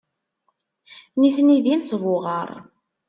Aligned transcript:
Nitni 1.19 1.57
d 1.63 1.65
inesbuɣar. 1.73 2.49